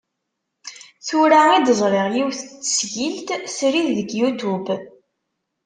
Tura 1.07 1.41
i 1.55 1.57
d-ẓriɣ 1.65 2.05
yiwet 2.15 2.39
n 2.43 2.47
tesgilt 2.61 3.27
srid 3.57 3.87
deg 3.97 4.09
Youtube. 4.19 4.75